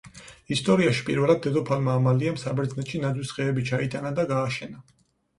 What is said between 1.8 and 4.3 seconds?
ამალიამ საბერძნეთში ნაძვის ხეები ჩაიტანა და